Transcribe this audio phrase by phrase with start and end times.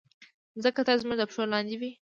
[0.55, 1.91] مځکه تل زموږ د پښو لاندې وي.